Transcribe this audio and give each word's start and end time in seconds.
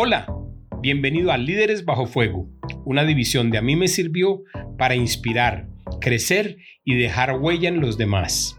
Hola, 0.00 0.32
bienvenido 0.80 1.32
a 1.32 1.38
Líderes 1.38 1.84
Bajo 1.84 2.06
Fuego, 2.06 2.48
una 2.84 3.02
división 3.04 3.50
de 3.50 3.58
A 3.58 3.62
mí 3.62 3.74
me 3.74 3.88
sirvió 3.88 4.44
para 4.78 4.94
inspirar, 4.94 5.66
crecer 6.00 6.58
y 6.84 6.94
dejar 6.94 7.40
huella 7.40 7.68
en 7.68 7.80
los 7.80 7.98
demás. 7.98 8.56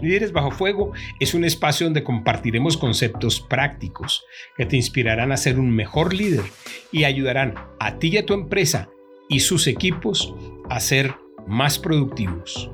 Líderes 0.00 0.32
Bajo 0.32 0.50
Fuego 0.52 0.94
es 1.20 1.34
un 1.34 1.44
espacio 1.44 1.84
donde 1.84 2.02
compartiremos 2.02 2.78
conceptos 2.78 3.42
prácticos 3.42 4.24
que 4.56 4.64
te 4.64 4.76
inspirarán 4.76 5.32
a 5.32 5.36
ser 5.36 5.58
un 5.58 5.70
mejor 5.70 6.14
líder 6.14 6.44
y 6.90 7.04
ayudarán 7.04 7.56
a 7.78 7.98
ti 7.98 8.08
y 8.08 8.16
a 8.16 8.24
tu 8.24 8.32
empresa 8.32 8.88
y 9.28 9.40
sus 9.40 9.66
equipos 9.66 10.34
a 10.70 10.80
ser 10.80 11.14
más 11.46 11.78
productivos. 11.78 12.70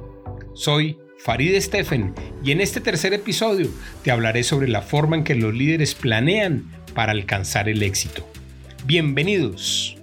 Soy 0.54 0.96
Farid 1.18 1.60
Steffen 1.60 2.14
y 2.44 2.52
en 2.52 2.60
este 2.60 2.80
tercer 2.80 3.14
episodio 3.14 3.68
te 4.04 4.12
hablaré 4.12 4.44
sobre 4.44 4.68
la 4.68 4.80
forma 4.80 5.16
en 5.16 5.24
que 5.24 5.34
los 5.34 5.52
líderes 5.52 5.96
planean 5.96 6.70
para 6.90 7.12
alcanzar 7.12 7.68
el 7.68 7.82
éxito. 7.82 8.28
Bienvenidos. 8.84 9.96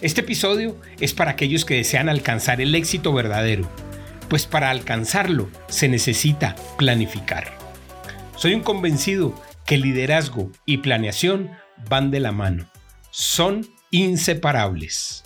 Este 0.00 0.22
episodio 0.22 0.80
es 1.00 1.12
para 1.12 1.32
aquellos 1.32 1.64
que 1.64 1.74
desean 1.74 2.08
alcanzar 2.08 2.60
el 2.60 2.74
éxito 2.74 3.12
verdadero, 3.12 3.68
pues 4.28 4.46
para 4.46 4.70
alcanzarlo 4.70 5.50
se 5.68 5.88
necesita 5.88 6.56
planificar. 6.78 7.52
Soy 8.36 8.54
un 8.54 8.62
convencido 8.62 9.34
que 9.66 9.76
liderazgo 9.76 10.50
y 10.64 10.78
planeación 10.78 11.50
van 11.88 12.10
de 12.10 12.20
la 12.20 12.32
mano. 12.32 12.66
Son 13.10 13.66
inseparables. 13.90 15.24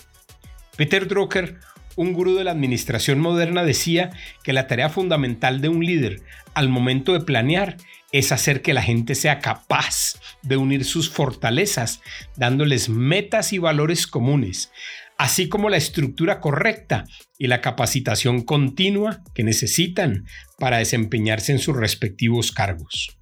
Peter 0.75 1.07
Drucker, 1.07 1.59
un 1.95 2.13
gurú 2.13 2.35
de 2.35 2.43
la 2.43 2.51
administración 2.51 3.19
moderna, 3.19 3.63
decía 3.63 4.11
que 4.43 4.53
la 4.53 4.67
tarea 4.67 4.89
fundamental 4.89 5.61
de 5.61 5.69
un 5.69 5.85
líder 5.85 6.21
al 6.53 6.67
momento 6.67 7.13
de 7.13 7.21
planear 7.21 7.77
es 8.17 8.31
hacer 8.31 8.61
que 8.61 8.73
la 8.73 8.81
gente 8.81 9.13
sea 9.13 9.39
capaz 9.39 10.13
de 10.41 10.55
unir 10.55 10.85
sus 10.85 11.09
fortalezas, 11.09 12.01
dándoles 12.37 12.87
metas 12.87 13.51
y 13.51 13.57
valores 13.57 14.07
comunes, 14.07 14.71
así 15.17 15.49
como 15.49 15.69
la 15.69 15.75
estructura 15.75 16.39
correcta 16.39 17.03
y 17.37 17.47
la 17.47 17.59
capacitación 17.59 18.43
continua 18.43 19.21
que 19.33 19.43
necesitan 19.43 20.23
para 20.57 20.77
desempeñarse 20.77 21.51
en 21.51 21.59
sus 21.59 21.75
respectivos 21.75 22.53
cargos. 22.53 23.17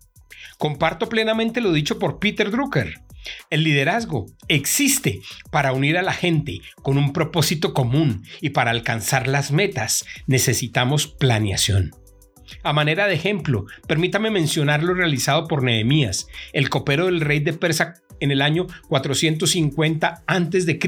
Comparto 0.59 1.09
plenamente 1.09 1.59
lo 1.59 1.73
dicho 1.73 1.97
por 1.97 2.19
Peter 2.19 2.51
Drucker. 2.51 3.01
El 3.49 3.63
liderazgo 3.63 4.27
existe 4.47 5.21
para 5.49 5.73
unir 5.73 5.97
a 5.97 6.03
la 6.03 6.13
gente 6.13 6.61
con 6.83 6.99
un 6.99 7.13
propósito 7.13 7.73
común 7.73 8.23
y 8.41 8.51
para 8.51 8.69
alcanzar 8.69 9.27
las 9.27 9.51
metas 9.51 10.05
necesitamos 10.27 11.07
planeación. 11.07 12.02
A 12.61 12.73
manera 12.73 13.07
de 13.07 13.15
ejemplo, 13.15 13.65
permítame 13.87 14.29
mencionar 14.29 14.83
lo 14.83 14.93
realizado 14.93 15.47
por 15.47 15.63
Nehemías, 15.63 16.27
el 16.53 16.69
copero 16.69 17.05
del 17.05 17.21
rey 17.21 17.39
de 17.39 17.53
Persa 17.53 17.95
en 18.19 18.31
el 18.31 18.41
año 18.41 18.67
450 18.89 20.23
a.C., 20.25 20.79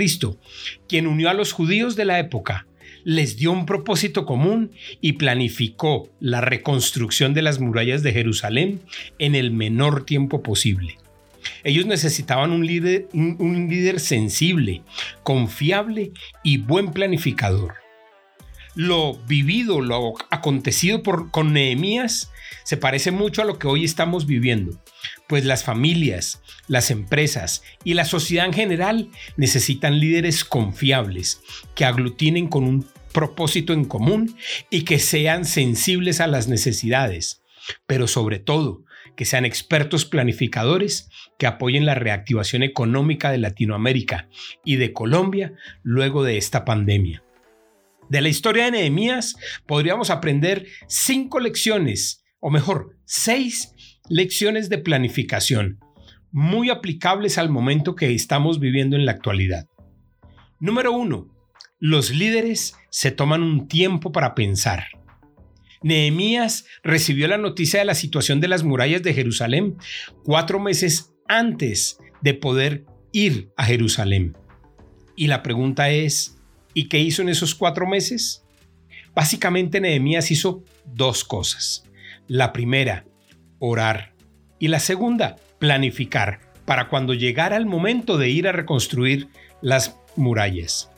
quien 0.87 1.07
unió 1.07 1.29
a 1.29 1.33
los 1.33 1.51
judíos 1.51 1.95
de 1.95 2.05
la 2.05 2.19
época, 2.19 2.67
les 3.03 3.37
dio 3.37 3.51
un 3.51 3.65
propósito 3.65 4.25
común 4.25 4.71
y 4.99 5.13
planificó 5.13 6.09
la 6.19 6.41
reconstrucción 6.41 7.33
de 7.33 7.41
las 7.41 7.59
murallas 7.59 8.03
de 8.03 8.13
Jerusalén 8.13 8.81
en 9.19 9.35
el 9.35 9.51
menor 9.51 10.05
tiempo 10.05 10.41
posible. 10.41 10.97
Ellos 11.63 11.85
necesitaban 11.85 12.51
un 12.51 12.65
líder, 12.65 13.07
un 13.13 13.67
líder 13.69 13.99
sensible, 13.99 14.81
confiable 15.23 16.11
y 16.43 16.57
buen 16.57 16.91
planificador 16.91 17.84
lo 18.75 19.15
vivido, 19.27 19.81
lo 19.81 20.13
acontecido 20.29 21.01
con 21.31 21.53
Nehemías 21.53 22.31
se 22.63 22.77
parece 22.77 23.11
mucho 23.11 23.41
a 23.41 23.45
lo 23.45 23.59
que 23.59 23.67
hoy 23.67 23.85
estamos 23.85 24.25
viviendo, 24.25 24.79
pues 25.27 25.45
las 25.45 25.63
familias, 25.63 26.41
las 26.67 26.91
empresas 26.91 27.63
y 27.83 27.93
la 27.93 28.05
sociedad 28.05 28.45
en 28.45 28.53
general 28.53 29.09
necesitan 29.37 29.99
líderes 29.99 30.43
confiables 30.43 31.41
que 31.75 31.85
aglutinen 31.85 32.47
con 32.47 32.63
un 32.63 32.87
propósito 33.13 33.71
en 33.71 33.85
común 33.85 34.35
y 34.69 34.81
que 34.81 34.99
sean 34.99 35.45
sensibles 35.45 36.19
a 36.21 36.27
las 36.27 36.47
necesidades, 36.47 37.43
pero 37.87 38.07
sobre 38.07 38.39
todo 38.39 38.83
que 39.15 39.25
sean 39.25 39.45
expertos 39.45 40.05
planificadores 40.05 41.09
que 41.37 41.47
apoyen 41.47 41.85
la 41.85 41.95
reactivación 41.95 42.63
económica 42.63 43.31
de 43.31 43.37
Latinoamérica 43.37 44.27
y 44.63 44.75
de 44.75 44.91
Colombia 44.91 45.53
luego 45.83 46.23
de 46.23 46.37
esta 46.37 46.65
pandemia. 46.65 47.23
De 48.09 48.21
la 48.21 48.29
historia 48.29 48.65
de 48.65 48.71
Nehemías 48.71 49.35
podríamos 49.65 50.09
aprender 50.09 50.67
cinco 50.87 51.39
lecciones, 51.39 52.23
o 52.39 52.49
mejor, 52.51 52.97
seis 53.05 53.73
lecciones 54.09 54.69
de 54.69 54.77
planificación, 54.77 55.79
muy 56.31 56.69
aplicables 56.69 57.37
al 57.37 57.49
momento 57.49 57.95
que 57.95 58.13
estamos 58.13 58.59
viviendo 58.59 58.95
en 58.95 59.05
la 59.05 59.11
actualidad. 59.13 59.67
Número 60.59 60.91
uno, 60.91 61.29
los 61.79 62.11
líderes 62.11 62.75
se 62.89 63.11
toman 63.11 63.41
un 63.43 63.67
tiempo 63.67 64.11
para 64.11 64.35
pensar. 64.35 64.85
Nehemías 65.81 66.65
recibió 66.83 67.27
la 67.27 67.37
noticia 67.37 67.79
de 67.79 67.85
la 67.85 67.95
situación 67.95 68.41
de 68.41 68.47
las 68.47 68.63
murallas 68.63 69.03
de 69.03 69.13
Jerusalén 69.13 69.77
cuatro 70.23 70.59
meses 70.59 71.13
antes 71.27 71.99
de 72.21 72.33
poder 72.33 72.85
ir 73.11 73.49
a 73.55 73.65
Jerusalén. 73.65 74.35
Y 75.15 75.27
la 75.27 75.43
pregunta 75.43 75.89
es, 75.89 76.34
¿Y 76.75 76.89
qué 76.89 76.99
hizo 76.99 77.21
en 77.21 77.29
esos 77.29 77.55
cuatro 77.55 77.87
meses? 77.87 78.43
Básicamente 79.15 79.79
Nehemías 79.79 80.29
hizo 80.29 80.65
dos 80.85 81.23
cosas. 81.23 81.85
La 82.27 82.51
primera, 82.51 83.05
orar. 83.59 84.13
Y 84.59 84.67
la 84.67 84.79
segunda, 84.79 85.37
planificar 85.57 86.41
para 86.65 86.89
cuando 86.89 87.13
llegara 87.13 87.55
el 87.55 87.65
momento 87.65 88.17
de 88.17 88.29
ir 88.29 88.47
a 88.47 88.51
reconstruir 88.51 89.29
las 89.61 89.97
murallas. 90.17 90.91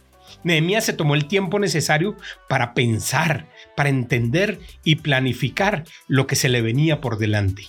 Nehemías 0.44 0.84
se 0.84 0.94
tomó 0.94 1.14
el 1.14 1.28
tiempo 1.28 1.60
necesario 1.60 2.18
para 2.50 2.74
pensar, 2.74 3.48
para 3.76 3.90
entender 3.90 4.60
y 4.84 4.96
planificar 4.96 5.84
lo 6.08 6.26
que 6.26 6.36
se 6.36 6.50
le 6.50 6.62
venía 6.62 7.02
por 7.02 7.20
delante. 7.20 7.66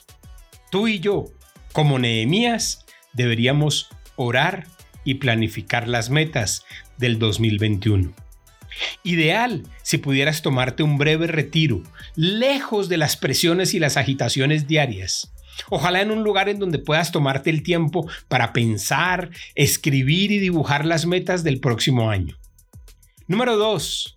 Tú 0.70 0.88
y 0.88 1.00
yo, 1.00 1.26
como 1.74 1.98
Nehemías, 1.98 2.86
deberíamos 3.12 3.90
orar 4.16 4.66
y 5.04 5.14
planificar 5.14 5.88
las 5.88 6.08
metas 6.08 6.64
del 6.98 7.18
2021. 7.18 8.12
Ideal 9.02 9.62
si 9.82 9.98
pudieras 9.98 10.42
tomarte 10.42 10.82
un 10.82 10.98
breve 10.98 11.26
retiro, 11.26 11.82
lejos 12.14 12.88
de 12.88 12.98
las 12.98 13.16
presiones 13.16 13.74
y 13.74 13.78
las 13.78 13.96
agitaciones 13.96 14.66
diarias. 14.66 15.32
Ojalá 15.70 16.02
en 16.02 16.10
un 16.10 16.22
lugar 16.22 16.48
en 16.48 16.58
donde 16.58 16.78
puedas 16.78 17.10
tomarte 17.10 17.50
el 17.50 17.62
tiempo 17.62 18.08
para 18.28 18.52
pensar, 18.52 19.30
escribir 19.54 20.30
y 20.30 20.38
dibujar 20.38 20.84
las 20.84 21.06
metas 21.06 21.42
del 21.42 21.60
próximo 21.60 22.10
año. 22.10 22.38
Número 23.26 23.56
2. 23.56 24.16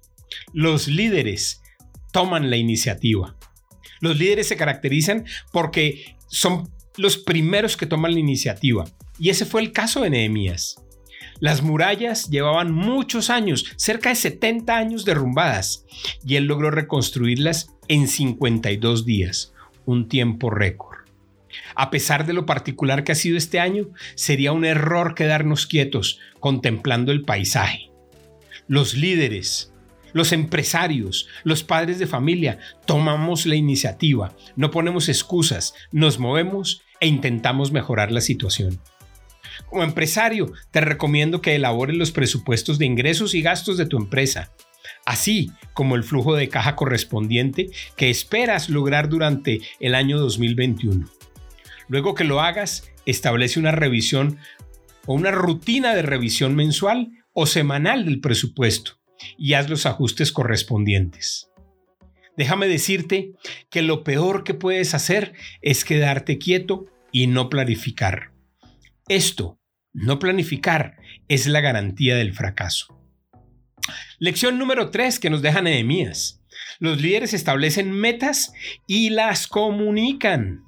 Los 0.54 0.88
líderes 0.88 1.62
toman 2.12 2.50
la 2.50 2.58
iniciativa. 2.58 3.36
Los 4.00 4.18
líderes 4.18 4.48
se 4.48 4.58
caracterizan 4.58 5.26
porque 5.52 6.16
son 6.28 6.70
los 6.98 7.18
primeros 7.18 7.78
que 7.78 7.86
toman 7.86 8.14
la 8.14 8.20
iniciativa. 8.20 8.86
Y 9.20 9.30
ese 9.30 9.46
fue 9.46 9.62
el 9.62 9.72
caso 9.72 10.02
de 10.02 10.10
Nehemías. 10.10 10.76
Las 11.42 11.64
murallas 11.64 12.30
llevaban 12.30 12.72
muchos 12.72 13.32
años, 13.32 13.66
cerca 13.76 14.10
de 14.10 14.16
70 14.16 14.78
años 14.78 15.06
derrumbadas, 15.06 15.86
y 16.24 16.36
él 16.36 16.46
logró 16.46 16.70
reconstruirlas 16.70 17.74
en 17.88 18.08
52 18.08 19.06
días, 19.06 19.52
un 19.86 20.08
tiempo 20.08 20.52
récord. 20.52 21.00
A 21.74 21.90
pesar 21.90 22.28
de 22.28 22.34
lo 22.34 22.46
particular 22.46 23.04
que 23.04 23.14
ha 23.14 23.16
sido 23.16 23.38
este 23.38 23.60
año, 23.60 23.90
sería 24.14 24.52
un 24.52 24.66
error 24.66 25.16
quedarnos 25.16 25.66
quietos 25.66 26.20
contemplando 26.40 27.12
el 27.12 27.24
paisaje. 27.24 27.90
Los 28.68 28.94
líderes, 28.94 29.74
los 30.14 30.34
empresarios, 30.34 31.28
los 31.44 31.64
padres 31.64 31.98
de 31.98 32.06
familia, 32.06 32.60
tomamos 32.86 33.48
la 33.48 33.56
iniciativa, 33.56 34.36
no 34.56 34.70
ponemos 34.70 35.10
excusas, 35.10 35.74
nos 35.92 36.20
movemos 36.20 36.84
e 37.00 37.08
intentamos 37.08 37.72
mejorar 37.72 38.12
la 38.12 38.22
situación. 38.22 38.80
Como 39.72 39.84
empresario, 39.84 40.52
te 40.72 40.82
recomiendo 40.82 41.42
que 41.42 41.56
elabores 41.56 41.96
los 41.96 42.12
presupuestos 42.12 42.78
de 42.78 42.86
ingresos 42.86 43.34
y 43.34 43.42
gastos 43.42 43.78
de 43.78 43.86
tu 43.86 43.96
empresa, 43.96 44.52
así 45.06 45.50
como 45.74 45.96
el 45.96 46.04
flujo 46.04 46.36
de 46.36 46.50
caja 46.50 46.76
correspondiente 46.76 47.70
que 47.96 48.10
esperas 48.10 48.68
lograr 48.68 49.08
durante 49.08 49.62
el 49.80 49.96
año 49.96 50.20
2021. 50.20 51.10
Luego 51.88 52.16
que 52.16 52.26
lo 52.26 52.42
hagas, 52.42 52.92
establece 53.06 53.62
una 53.62 53.72
revisión 53.72 54.40
o 55.06 55.14
una 55.14 55.32
rutina 55.32 55.96
de 55.96 56.02
revisión 56.02 56.54
mensual 56.54 57.08
o 57.32 57.46
semanal 57.46 58.04
del 58.04 58.20
presupuesto 58.20 59.00
y 59.38 59.54
haz 59.54 59.70
los 59.70 59.86
ajustes 59.86 60.34
correspondientes. 60.34 61.50
Déjame 62.36 62.68
decirte 62.68 63.32
que 63.70 63.84
lo 63.84 64.04
peor 64.04 64.44
que 64.44 64.54
puedes 64.54 64.94
hacer 64.94 65.32
es 65.62 65.86
quedarte 65.86 66.38
quieto 66.40 66.88
y 67.14 67.28
no 67.28 67.48
planificar. 67.48 68.34
Esto, 69.08 69.61
no 69.94 70.20
planificar, 70.20 70.98
es 71.28 71.48
la 71.48 71.62
garantía 71.62 72.16
del 72.16 72.34
fracaso. 72.34 72.98
Lección 74.20 74.58
número 74.58 74.92
3 74.92 75.20
que 75.20 75.30
nos 75.30 75.42
deja 75.42 75.62
Nehemías. 75.62 76.42
Los 76.80 77.02
líderes 77.02 77.34
establecen 77.34 77.92
metas 77.92 78.54
y 78.88 79.10
las 79.10 79.48
comunican. 79.48 80.64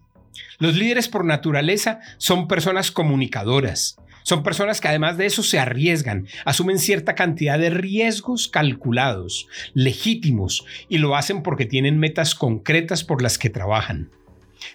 Los 0.58 0.76
líderes 0.76 1.08
por 1.08 1.26
naturaleza 1.26 2.00
son 2.18 2.48
personas 2.48 2.92
comunicadoras. 2.92 3.98
Son 4.24 4.42
personas 4.42 4.80
que 4.80 4.88
además 4.88 5.18
de 5.18 5.26
eso 5.26 5.44
se 5.44 5.60
arriesgan, 5.60 6.28
asumen 6.46 6.80
cierta 6.80 7.14
cantidad 7.14 7.60
de 7.60 7.70
riesgos 7.70 8.48
calculados, 8.48 9.48
legítimos, 9.74 10.66
y 10.88 11.00
lo 11.00 11.18
hacen 11.18 11.44
porque 11.44 11.66
tienen 11.66 12.00
metas 12.00 12.34
concretas 12.34 13.04
por 13.04 13.22
las 13.22 13.38
que 13.38 13.50
trabajan. 13.50 14.12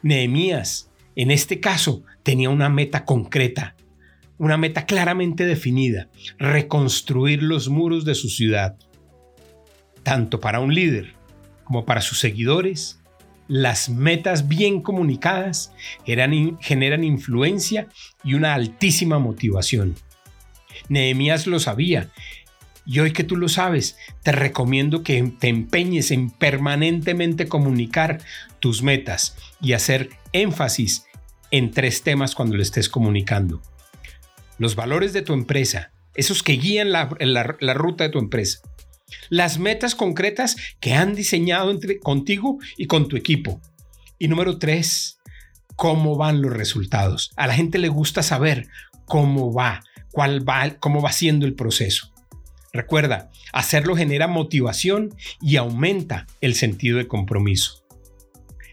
Nehemías, 0.03 0.91
en 1.17 1.31
este 1.31 1.61
caso, 1.61 2.05
tenía 2.23 2.51
una 2.51 2.69
meta 2.69 3.07
concreta, 3.07 3.75
una 4.39 4.57
meta 4.57 4.87
claramente 4.87 5.45
definida, 5.45 6.09
reconstruir 6.39 7.43
los 7.43 7.69
muros 7.69 8.05
de 8.05 8.15
su 8.15 8.29
ciudad. 8.29 8.77
Tanto 10.03 10.41
para 10.41 10.61
un 10.61 10.75
líder 10.75 11.15
como 11.65 11.85
para 11.85 12.01
sus 12.01 12.19
seguidores, 12.19 13.01
las 13.49 13.89
metas 13.89 14.49
bien 14.49 14.81
comunicadas 14.83 15.73
generan 16.05 17.05
influencia 17.05 17.89
y 18.23 18.35
una 18.35 18.55
altísima 18.55 19.19
motivación. 19.19 19.97
Nehemías 20.89 21.47
lo 21.47 21.59
sabía 21.59 22.11
y 22.87 23.01
hoy 23.01 23.13
que 23.13 23.25
tú 23.25 23.37
lo 23.37 23.49
sabes, 23.49 23.99
te 24.23 24.33
recomiendo 24.33 25.03
que 25.03 25.23
te 25.39 25.49
empeñes 25.49 26.11
en 26.11 26.31
permanentemente 26.31 27.47
comunicar 27.47 28.21
tus 28.61 28.83
metas 28.83 29.37
y 29.61 29.75
hacer 29.75 30.09
énfasis 30.33 31.05
en 31.51 31.71
tres 31.71 32.03
temas 32.03 32.35
cuando 32.35 32.57
lo 32.57 32.63
estés 32.63 32.89
comunicando. 32.89 33.61
Los 34.59 34.75
valores 34.75 35.13
de 35.13 35.23
tu 35.23 35.33
empresa, 35.33 35.93
esos 36.15 36.43
que 36.43 36.55
guían 36.55 36.93
la, 36.93 37.07
ruta 37.75 38.05
de 38.05 38.11
tu 38.11 38.19
empresa. 38.19 38.61
Las 39.31 39.59
metas 39.59 39.95
concretas 39.95 40.57
que 40.81 40.95
han 40.95 41.15
diseñado 41.15 41.71
entre, 41.71 41.99
contigo 42.01 42.59
y 42.77 42.87
con 42.87 43.09
tu 43.09 43.17
equipo. 43.17 43.61
Y 44.19 44.29
número 44.29 44.59
tres, 44.59 45.21
cómo 45.77 46.17
van 46.17 46.43
los 46.43 46.53
resultados. 46.53 47.31
A 47.37 47.47
la 47.47 47.55
gente 47.55 47.79
le 47.79 47.89
gusta 47.89 48.23
saber 48.23 48.67
cómo 49.07 49.53
va, 49.53 49.83
cuál 50.11 50.47
va, 50.47 50.71
cómo 50.81 51.01
va 51.01 51.13
siendo 51.13 51.47
el 51.47 51.55
proceso. 51.55 52.13
Recuerda, 52.73 53.31
hacerlo 53.53 53.97
genera 53.97 54.27
motivación 54.27 55.15
y 55.41 55.57
aumenta 55.57 56.27
el 56.41 56.55
sentido 56.55 56.99
de 56.99 57.07
compromiso. 57.07 57.87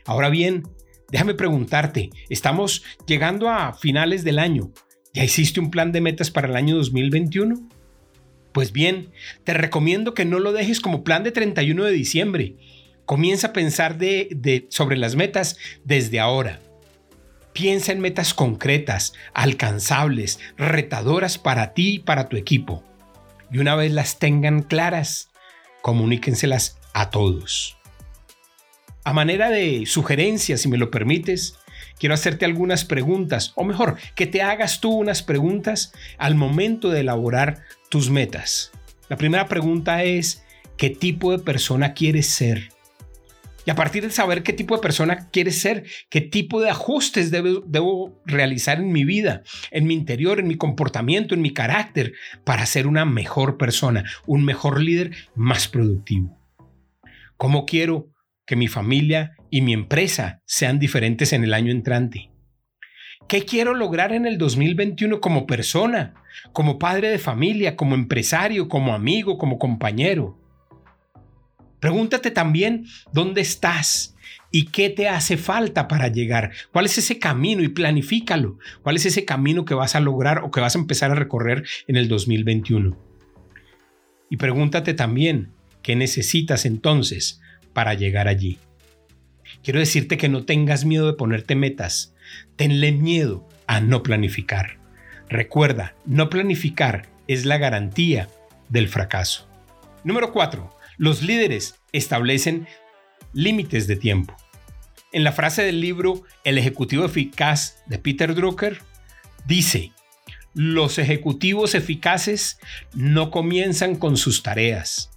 Ahora 0.05 0.29
bien, 0.29 0.63
déjame 1.11 1.33
preguntarte, 1.33 2.09
estamos 2.29 2.83
llegando 3.07 3.49
a 3.49 3.73
finales 3.73 4.23
del 4.23 4.39
año. 4.39 4.71
¿Ya 5.15 5.23
hiciste 5.23 5.61
un 5.61 5.71
plan 5.71 5.93
de 5.93 6.01
metas 6.01 6.29
para 6.29 6.49
el 6.49 6.57
año 6.57 6.75
2021? 6.75 7.69
Pues 8.51 8.73
bien, 8.73 9.11
te 9.45 9.53
recomiendo 9.53 10.13
que 10.13 10.25
no 10.25 10.39
lo 10.39 10.51
dejes 10.51 10.81
como 10.81 11.05
plan 11.05 11.23
de 11.23 11.31
31 11.31 11.85
de 11.85 11.91
diciembre. 11.93 12.55
Comienza 13.05 13.47
a 13.47 13.53
pensar 13.53 13.97
de, 13.97 14.67
sobre 14.69 14.97
las 14.97 15.15
metas 15.15 15.57
desde 15.85 16.19
ahora. 16.19 16.59
Piensa 17.53 17.93
en 17.93 18.01
metas 18.01 18.33
concretas, 18.33 19.13
alcanzables, 19.33 20.41
retadoras 20.57 21.37
para 21.37 21.73
ti 21.73 21.93
y 21.93 21.99
para 21.99 22.27
tu 22.27 22.35
equipo. 22.35 22.83
Y 23.49 23.59
una 23.59 23.75
vez 23.75 23.93
las 23.93 24.19
tengan 24.19 24.63
claras, 24.63 25.29
comuníquenselas 25.81 26.77
a 26.93 27.09
todos. 27.09 27.77
A 29.05 29.13
manera 29.13 29.49
de 29.49 29.85
sugerencia, 29.85 30.57
si 30.57 30.67
me 30.67 30.77
lo 30.77 30.91
permites, 30.91 31.57
quiero 31.99 32.15
hacerte 32.15 32.45
algunas 32.45 32.85
preguntas, 32.85 33.53
o 33.55 33.63
mejor, 33.63 33.97
que 34.15 34.27
te 34.27 34.41
hagas 34.41 34.81
tú 34.81 34.91
unas 34.91 35.23
preguntas 35.23 35.93
al 36.17 36.35
momento 36.35 36.89
de 36.89 37.01
elaborar 37.01 37.63
tus 37.89 38.09
metas. 38.09 38.71
La 39.09 39.17
primera 39.17 39.47
pregunta 39.47 40.03
es, 40.03 40.43
¿qué 40.77 40.89
tipo 40.89 41.31
de 41.31 41.43
persona 41.43 41.93
quieres 41.93 42.27
ser? 42.27 42.69
Y 43.65 43.71
a 43.71 43.75
partir 43.75 44.03
de 44.03 44.11
saber 44.11 44.43
qué 44.43 44.53
tipo 44.53 44.75
de 44.75 44.81
persona 44.81 45.27
quieres 45.29 45.59
ser, 45.59 45.85
qué 46.09 46.21
tipo 46.21 46.61
de 46.61 46.69
ajustes 46.69 47.31
debo, 47.31 47.61
debo, 47.65 48.21
realizar 48.25 48.77
en 48.77 48.91
mi 48.91 49.05
vida, 49.05 49.41
en 49.71 49.87
mi 49.87 49.95
interior, 49.95 50.39
en 50.39 50.47
mi 50.47 50.55
comportamiento, 50.55 51.33
en 51.33 51.41
mi 51.41 51.51
carácter, 51.51 52.13
para 52.43 52.65
ser 52.67 52.85
una 52.85 53.05
mejor 53.05 53.57
persona, 53.57 54.03
un 54.27 54.45
mejor 54.45 54.79
líder 54.79 55.15
más 55.33 55.67
productivo. 55.67 56.37
¿Cómo 57.37 57.65
quiero 57.65 58.09
que 58.45 58.55
mi 58.55 58.67
familia 58.67 59.34
y 59.49 59.61
mi 59.61 59.73
empresa 59.73 60.41
sean 60.45 60.79
diferentes 60.79 61.33
en 61.33 61.43
el 61.43 61.53
año 61.53 61.71
entrante? 61.71 62.29
¿Qué 63.27 63.43
quiero 63.43 63.73
lograr 63.73 64.13
en 64.13 64.25
el 64.25 64.37
2021 64.37 65.19
como 65.19 65.47
persona, 65.47 66.13
como 66.53 66.77
padre 66.77 67.09
de 67.09 67.17
familia, 67.17 67.75
como 67.75 67.95
empresario, 67.95 68.67
como 68.69 68.93
amigo, 68.93 69.37
como 69.37 69.57
compañero? 69.57 70.37
Pregúntate 71.79 72.31
también 72.31 72.85
dónde 73.11 73.41
estás 73.41 74.15
y 74.51 74.67
qué 74.67 74.89
te 74.89 75.09
hace 75.09 75.37
falta 75.37 75.87
para 75.87 76.07
llegar. 76.07 76.51
¿Cuál 76.71 76.85
es 76.85 76.97
ese 76.97 77.19
camino 77.19 77.63
y 77.63 77.69
planifícalo? 77.69 78.57
¿Cuál 78.83 78.95
es 78.95 79.05
ese 79.05 79.25
camino 79.25 79.65
que 79.65 79.73
vas 79.73 79.95
a 79.95 79.99
lograr 79.99 80.39
o 80.43 80.51
que 80.51 80.61
vas 80.61 80.75
a 80.75 80.79
empezar 80.79 81.11
a 81.11 81.15
recorrer 81.15 81.63
en 81.87 81.95
el 81.95 82.07
2021? 82.07 82.97
Y 84.29 84.37
pregúntate 84.37 84.93
también 84.93 85.51
qué 85.81 85.95
necesitas 85.95 86.65
entonces 86.65 87.41
para 87.73 87.93
llegar 87.95 88.27
allí. 88.27 88.59
Quiero 89.65 89.79
decirte 89.79 90.19
que 90.19 90.29
no 90.29 90.45
tengas 90.45 90.85
miedo 90.85 91.07
de 91.07 91.13
ponerte 91.13 91.55
metas. 91.55 92.13
Tenle 92.55 92.91
miedo 92.91 93.49
a 93.65 93.81
no 93.81 94.03
planificar. 94.03 94.77
Recuerda, 95.27 95.95
no 96.05 96.29
planificar 96.29 97.07
es 97.27 97.45
la 97.45 97.57
garantía 97.57 98.29
del 98.69 98.87
fracaso. 98.87 99.49
Número 100.03 100.31
4. 100.31 100.69
Los 100.97 101.23
líderes 101.23 101.79
establecen 101.93 102.67
límites 103.33 103.87
de 103.87 103.95
tiempo. 103.95 104.37
En 105.11 105.23
la 105.23 105.31
frase 105.31 105.63
del 105.63 105.81
libro 105.81 106.21
El 106.43 106.59
Ejecutivo 106.59 107.03
Eficaz 107.03 107.77
de 107.87 107.97
Peter 107.97 108.35
Drucker, 108.35 108.83
dice, 109.47 109.93
los 110.53 110.99
ejecutivos 110.99 111.73
eficaces 111.73 112.59
no 112.93 113.31
comienzan 113.31 113.95
con 113.95 114.15
sus 114.15 114.43
tareas, 114.43 115.09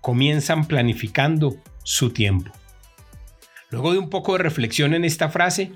comienzan 0.00 0.68
planificando 0.68 1.56
su 1.82 2.10
tiempo. 2.10 2.52
Luego 3.70 3.92
de 3.92 3.98
un 3.98 4.10
poco 4.10 4.32
de 4.32 4.42
reflexión 4.42 4.94
en 4.94 5.04
esta 5.04 5.28
frase, 5.28 5.72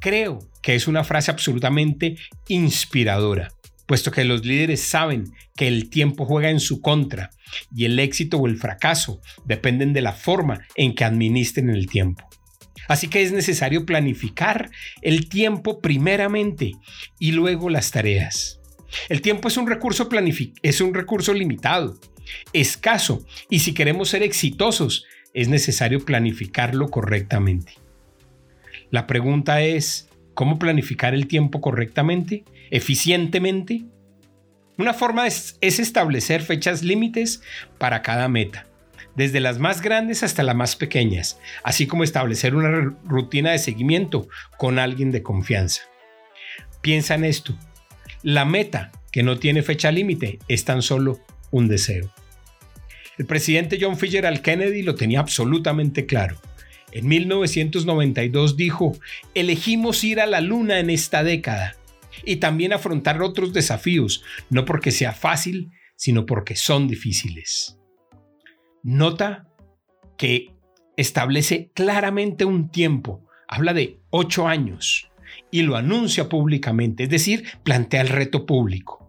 creo 0.00 0.38
que 0.62 0.74
es 0.74 0.86
una 0.86 1.04
frase 1.04 1.30
absolutamente 1.30 2.16
inspiradora, 2.48 3.52
puesto 3.86 4.10
que 4.10 4.24
los 4.24 4.44
líderes 4.44 4.80
saben 4.80 5.32
que 5.56 5.66
el 5.66 5.88
tiempo 5.88 6.26
juega 6.26 6.50
en 6.50 6.60
su 6.60 6.80
contra 6.80 7.30
y 7.74 7.86
el 7.86 7.98
éxito 7.98 8.38
o 8.38 8.46
el 8.46 8.58
fracaso 8.58 9.20
dependen 9.44 9.92
de 9.92 10.02
la 10.02 10.12
forma 10.12 10.60
en 10.76 10.94
que 10.94 11.04
administren 11.04 11.70
el 11.70 11.86
tiempo. 11.86 12.28
Así 12.86 13.08
que 13.08 13.22
es 13.22 13.32
necesario 13.32 13.86
planificar 13.86 14.70
el 15.00 15.28
tiempo 15.28 15.80
primeramente 15.80 16.72
y 17.18 17.32
luego 17.32 17.70
las 17.70 17.90
tareas. 17.90 18.60
El 19.08 19.22
tiempo 19.22 19.48
es 19.48 19.56
un 19.56 19.66
recurso, 19.66 20.08
es 20.62 20.80
un 20.80 20.94
recurso 20.94 21.32
limitado 21.32 21.98
escaso 22.52 23.24
y 23.50 23.60
si 23.60 23.74
queremos 23.74 24.08
ser 24.08 24.22
exitosos 24.22 25.04
es 25.34 25.48
necesario 25.48 26.04
planificarlo 26.04 26.88
correctamente. 26.88 27.74
La 28.90 29.06
pregunta 29.06 29.60
es, 29.60 30.08
¿cómo 30.32 30.58
planificar 30.58 31.12
el 31.12 31.26
tiempo 31.26 31.60
correctamente, 31.60 32.44
eficientemente? 32.70 33.84
Una 34.78 34.94
forma 34.94 35.26
es, 35.26 35.58
establecer 35.60 36.42
fechas 36.42 36.82
límites 36.82 37.42
para 37.78 38.02
cada 38.02 38.28
meta, 38.28 38.66
desde 39.16 39.40
las 39.40 39.58
más 39.58 39.82
grandes 39.82 40.22
hasta 40.22 40.44
las 40.44 40.56
más 40.56 40.76
pequeñas, 40.76 41.40
así 41.64 41.86
como 41.86 42.04
establecer 42.04 42.54
una 42.54 42.96
rutina 43.04 43.50
de 43.50 43.58
seguimiento 43.58 44.28
con 44.56 44.78
alguien 44.78 45.10
de 45.10 45.22
confianza. 45.22 45.82
Piensa 46.80 47.14
en 47.14 47.24
esto. 47.24 47.56
La 48.22 48.44
meta 48.44 48.92
que 49.10 49.22
no 49.22 49.38
tiene 49.38 49.62
fecha 49.62 49.90
límite 49.90 50.38
es 50.48 50.64
tan 50.64 50.82
solo 50.82 51.20
un 51.50 51.68
deseo. 51.68 52.10
El 53.18 53.26
presidente 53.26 53.78
John 53.80 53.96
Fitzgerald 53.96 54.40
Kennedy 54.40 54.82
lo 54.82 54.94
tenía 54.94 55.20
absolutamente 55.20 56.06
claro. 56.06 56.36
En 56.90 57.08
1992 57.08 58.56
dijo, 58.56 58.96
elegimos 59.34 60.04
ir 60.04 60.20
a 60.20 60.26
la 60.26 60.40
luna 60.40 60.78
en 60.78 60.90
esta 60.90 61.24
década 61.24 61.76
y 62.24 62.36
también 62.36 62.72
afrontar 62.72 63.22
otros 63.22 63.52
desafíos, 63.52 64.22
no 64.50 64.64
porque 64.64 64.90
sea 64.90 65.12
fácil, 65.12 65.70
sino 65.96 66.26
porque 66.26 66.56
son 66.56 66.86
difíciles. 66.88 67.78
Nota 68.82 69.48
que 70.16 70.52
establece 70.96 71.70
claramente 71.74 72.44
un 72.44 72.70
tiempo, 72.70 73.26
habla 73.48 73.74
de 73.74 74.00
ocho 74.10 74.46
años 74.46 75.10
y 75.50 75.62
lo 75.62 75.76
anuncia 75.76 76.28
públicamente, 76.28 77.04
es 77.04 77.10
decir, 77.10 77.44
plantea 77.64 78.02
el 78.02 78.08
reto 78.08 78.46
público. 78.46 79.03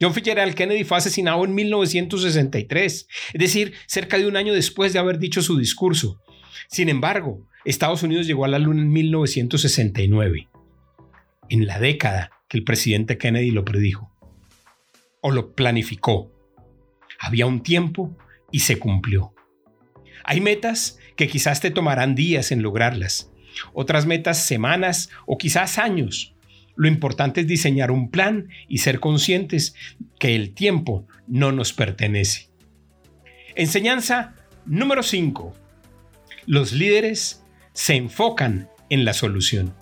John 0.00 0.12
Fitzgerald 0.12 0.54
Kennedy 0.54 0.84
fue 0.84 0.98
asesinado 0.98 1.44
en 1.44 1.54
1963, 1.54 3.08
es 3.32 3.40
decir, 3.40 3.74
cerca 3.86 4.18
de 4.18 4.26
un 4.26 4.36
año 4.36 4.52
después 4.52 4.92
de 4.92 4.98
haber 4.98 5.18
dicho 5.18 5.42
su 5.42 5.56
discurso. 5.56 6.20
Sin 6.68 6.88
embargo, 6.88 7.46
Estados 7.64 8.02
Unidos 8.02 8.26
llegó 8.26 8.44
a 8.44 8.48
la 8.48 8.58
luna 8.58 8.82
en 8.82 8.92
1969, 8.92 10.48
en 11.48 11.66
la 11.66 11.78
década 11.78 12.30
que 12.48 12.58
el 12.58 12.64
presidente 12.64 13.18
Kennedy 13.18 13.50
lo 13.50 13.64
predijo 13.64 14.12
o 15.20 15.30
lo 15.30 15.54
planificó. 15.54 16.30
Había 17.18 17.46
un 17.46 17.62
tiempo 17.62 18.16
y 18.52 18.60
se 18.60 18.78
cumplió. 18.78 19.32
Hay 20.24 20.40
metas 20.40 20.98
que 21.16 21.28
quizás 21.28 21.60
te 21.60 21.70
tomarán 21.70 22.14
días 22.14 22.52
en 22.52 22.62
lograrlas, 22.62 23.32
otras 23.72 24.06
metas 24.06 24.44
semanas 24.44 25.10
o 25.24 25.38
quizás 25.38 25.78
años, 25.78 26.35
Lo 26.76 26.88
importante 26.88 27.40
es 27.40 27.46
diseñar 27.46 27.90
un 27.90 28.10
plan 28.10 28.48
y 28.68 28.78
ser 28.78 29.00
conscientes 29.00 29.74
que 30.18 30.34
el 30.36 30.52
tiempo 30.54 31.06
no 31.26 31.52
nos 31.52 31.72
pertenece. 31.72 32.50
Enseñanza 33.54 34.34
número 34.66 35.02
5. 35.02 35.54
Los 36.46 36.72
líderes 36.72 37.42
se 37.72 37.96
enfocan 37.96 38.68
en 38.90 39.04
la 39.04 39.14
solución. 39.14 39.74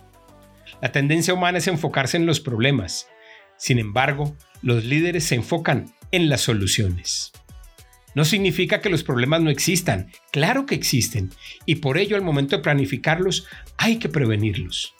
La 0.80 0.92
tendencia 0.92 1.34
humana 1.34 1.58
es 1.58 1.66
enfocarse 1.66 2.16
en 2.16 2.26
los 2.26 2.40
problemas. 2.40 3.08
Sin 3.56 3.78
embargo, 3.78 4.36
los 4.62 4.84
líderes 4.84 5.24
se 5.24 5.34
enfocan 5.34 5.92
en 6.10 6.28
las 6.28 6.42
soluciones. 6.42 7.32
No 8.14 8.24
significa 8.24 8.80
que 8.80 8.90
los 8.90 9.02
problemas 9.02 9.40
no 9.40 9.50
existan, 9.50 10.10
claro 10.30 10.66
que 10.66 10.76
existen, 10.76 11.30
y 11.66 11.76
por 11.76 11.98
ello 11.98 12.16
al 12.16 12.22
momento 12.22 12.56
de 12.56 12.62
planificarlos 12.62 13.46
hay 13.76 13.98
que 13.98 14.08
prevenirlos. 14.08 14.94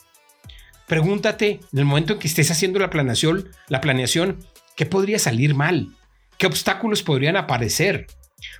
Pregúntate 0.87 1.59
en 1.71 1.79
el 1.79 1.85
momento 1.85 2.13
en 2.13 2.19
que 2.19 2.27
estés 2.27 2.51
haciendo 2.51 2.79
la 2.79 2.89
planeación, 2.89 3.49
la 3.69 3.81
planeación, 3.81 4.39
¿qué 4.75 4.85
podría 4.85 5.19
salir 5.19 5.55
mal? 5.55 5.89
¿Qué 6.37 6.45
obstáculos 6.45 7.01
podrían 7.01 7.37
aparecer? 7.37 8.07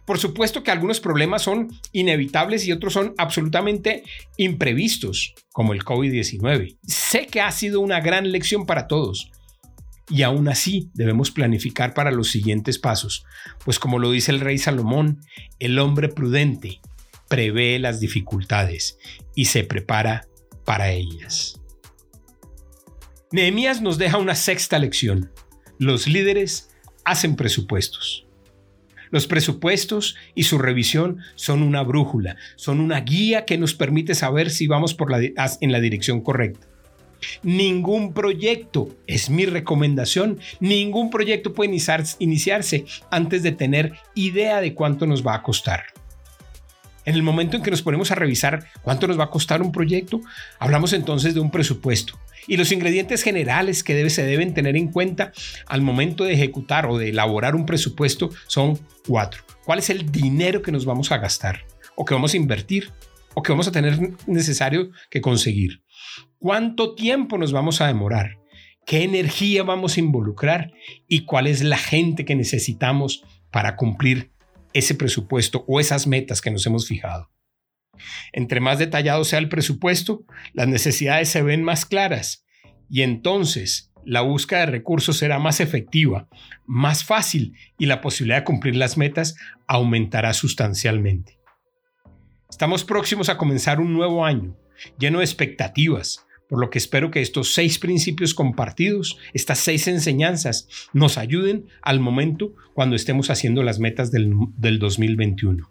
Por 0.05 0.17
supuesto 0.17 0.63
que 0.63 0.71
algunos 0.71 0.99
problemas 0.99 1.43
son 1.43 1.69
inevitables 1.91 2.65
y 2.65 2.71
otros 2.71 2.93
son 2.93 3.13
absolutamente 3.17 4.03
imprevistos, 4.37 5.35
como 5.51 5.73
el 5.73 5.83
COVID-19. 5.83 6.77
Sé 6.87 7.27
que 7.27 7.41
ha 7.41 7.51
sido 7.51 7.81
una 7.81 7.99
gran 7.99 8.31
lección 8.31 8.65
para 8.65 8.87
todos, 8.87 9.31
y 10.09 10.23
aún 10.23 10.47
así 10.47 10.89
debemos 10.93 11.31
planificar 11.31 11.93
para 11.93 12.11
los 12.11 12.29
siguientes 12.29 12.79
pasos, 12.79 13.25
pues 13.63 13.79
como 13.79 13.99
lo 13.99 14.11
dice 14.11 14.31
el 14.31 14.39
rey 14.39 14.57
Salomón, 14.57 15.21
el 15.59 15.79
hombre 15.79 16.09
prudente 16.09 16.79
prevé 17.27 17.79
las 17.79 17.99
dificultades 17.99 18.97
y 19.33 19.45
se 19.45 19.63
prepara 19.63 20.27
para 20.63 20.91
ellas. 20.91 21.59
Nehemías 23.31 23.81
nos 23.81 23.97
deja 23.97 24.19
una 24.19 24.35
sexta 24.35 24.77
lección. 24.77 25.31
Los 25.79 26.07
líderes 26.07 26.69
hacen 27.03 27.35
presupuestos. 27.35 28.27
Los 29.09 29.25
presupuestos 29.25 30.15
y 30.35 30.43
su 30.43 30.59
revisión 30.59 31.19
son 31.33 31.63
una 31.63 31.81
brújula, 31.81 32.37
son 32.55 32.79
una 32.79 32.99
guía 33.01 33.45
que 33.45 33.57
nos 33.57 33.73
permite 33.73 34.13
saber 34.13 34.51
si 34.51 34.67
vamos 34.67 34.93
por 34.93 35.09
la, 35.09 35.19
en 35.59 35.71
la 35.71 35.79
dirección 35.79 36.21
correcta. 36.21 36.67
Ningún 37.41 38.13
proyecto, 38.13 38.89
es 39.07 39.29
mi 39.29 39.45
recomendación, 39.45 40.39
ningún 40.59 41.09
proyecto 41.09 41.53
puede 41.53 41.75
iniciarse 42.19 42.85
antes 43.09 43.41
de 43.41 43.51
tener 43.53 43.93
idea 44.13 44.61
de 44.61 44.75
cuánto 44.75 45.07
nos 45.07 45.25
va 45.25 45.33
a 45.35 45.43
costar. 45.43 45.85
En 47.05 47.15
el 47.15 47.23
momento 47.23 47.57
en 47.57 47.63
que 47.63 47.71
nos 47.71 47.81
ponemos 47.81 48.11
a 48.11 48.15
revisar 48.15 48.67
cuánto 48.81 49.07
nos 49.07 49.19
va 49.19 49.25
a 49.25 49.29
costar 49.29 49.61
un 49.61 49.71
proyecto, 49.71 50.21
hablamos 50.59 50.93
entonces 50.93 51.33
de 51.33 51.39
un 51.39 51.51
presupuesto 51.51 52.19
y 52.47 52.57
los 52.57 52.71
ingredientes 52.71 53.23
generales 53.23 53.83
que 53.83 54.09
se 54.09 54.25
deben 54.25 54.53
tener 54.53 54.75
en 54.75 54.91
cuenta 54.91 55.31
al 55.67 55.81
momento 55.81 56.23
de 56.23 56.33
ejecutar 56.33 56.85
o 56.85 56.97
de 56.97 57.09
elaborar 57.09 57.55
un 57.55 57.65
presupuesto 57.65 58.29
son 58.47 58.79
cuatro. 59.07 59.43
¿Cuál 59.65 59.79
es 59.79 59.89
el 59.89 60.11
dinero 60.11 60.61
que 60.61 60.71
nos 60.71 60.85
vamos 60.85 61.11
a 61.11 61.17
gastar 61.17 61.65
o 61.95 62.05
que 62.05 62.13
vamos 62.13 62.33
a 62.33 62.37
invertir 62.37 62.91
o 63.33 63.41
que 63.41 63.51
vamos 63.51 63.67
a 63.67 63.71
tener 63.71 63.99
necesario 64.27 64.91
que 65.09 65.21
conseguir? 65.21 65.81
¿Cuánto 66.37 66.95
tiempo 66.95 67.37
nos 67.37 67.51
vamos 67.51 67.81
a 67.81 67.87
demorar? 67.87 68.37
¿Qué 68.85 69.03
energía 69.03 69.63
vamos 69.63 69.97
a 69.97 69.99
involucrar? 69.99 70.71
¿Y 71.07 71.25
cuál 71.25 71.47
es 71.47 71.63
la 71.63 71.77
gente 71.77 72.23
que 72.23 72.35
necesitamos 72.35 73.23
para 73.51 73.75
cumplir 73.75 74.31
ese 74.73 74.93
presupuesto 74.93 75.65
o 75.67 75.79
esas 75.79 76.05
metas 76.05 76.41
que 76.41 76.51
nos 76.51 76.65
hemos 76.67 76.87
fijado? 76.87 77.34
Entre 78.33 78.59
más 78.59 78.79
detallado 78.79 79.23
sea 79.23 79.39
el 79.39 79.49
presupuesto, 79.49 80.25
las 80.53 80.67
necesidades 80.67 81.29
se 81.29 81.41
ven 81.41 81.63
más 81.63 81.85
claras 81.85 82.45
y 82.89 83.01
entonces 83.01 83.91
la 84.05 84.21
búsqueda 84.21 84.61
de 84.61 84.65
recursos 84.67 85.17
será 85.17 85.39
más 85.39 85.59
efectiva, 85.59 86.27
más 86.65 87.03
fácil 87.03 87.53
y 87.77 87.87
la 87.87 88.01
posibilidad 88.01 88.39
de 88.39 88.43
cumplir 88.43 88.75
las 88.75 88.97
metas 88.97 89.35
aumentará 89.67 90.33
sustancialmente. 90.33 91.39
Estamos 92.49 92.83
próximos 92.85 93.29
a 93.29 93.37
comenzar 93.37 93.79
un 93.79 93.93
nuevo 93.93 94.23
año, 94.23 94.55
lleno 94.99 95.19
de 95.19 95.25
expectativas, 95.25 96.25
por 96.47 96.59
lo 96.59 96.69
que 96.69 96.77
espero 96.77 97.11
que 97.11 97.21
estos 97.21 97.53
seis 97.53 97.79
principios 97.79 98.33
compartidos, 98.33 99.17
estas 99.33 99.59
seis 99.59 99.87
enseñanzas, 99.87 100.67
nos 100.93 101.17
ayuden 101.17 101.65
al 101.81 101.99
momento 101.99 102.53
cuando 102.73 102.95
estemos 102.95 103.29
haciendo 103.29 103.63
las 103.63 103.79
metas 103.79 104.11
del, 104.11 104.79
2021. 104.79 105.69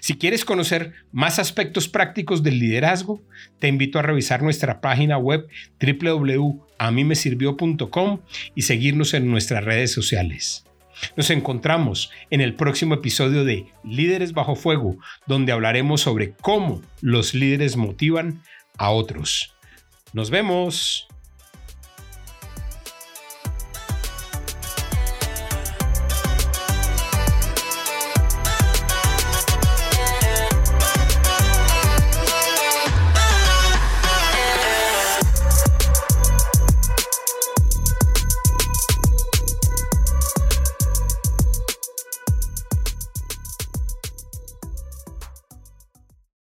Si 0.00 0.16
quieres 0.16 0.44
conocer 0.44 0.94
más 1.12 1.38
aspectos 1.38 1.88
prácticos 1.88 2.42
del 2.42 2.58
liderazgo, 2.58 3.22
te 3.58 3.68
invito 3.68 3.98
a 3.98 4.02
revisar 4.02 4.42
nuestra 4.42 4.80
página 4.80 5.18
web 5.18 5.46
www.amimesirvió.com 5.80 8.20
y 8.54 8.62
seguirnos 8.62 9.14
en 9.14 9.30
nuestras 9.30 9.64
redes 9.64 9.92
sociales. 9.92 10.64
Nos 11.16 11.30
encontramos 11.30 12.10
en 12.30 12.40
el 12.40 12.54
próximo 12.54 12.94
episodio 12.94 13.44
de 13.44 13.66
Líderes 13.84 14.32
bajo 14.32 14.54
fuego, 14.54 14.96
donde 15.26 15.52
hablaremos 15.52 16.02
sobre 16.02 16.32
cómo 16.32 16.82
los 17.00 17.34
líderes 17.34 17.76
motivan 17.76 18.42
a 18.76 18.90
otros. 18.90 19.54
Nos 20.12 20.30
vemos. 20.30 21.09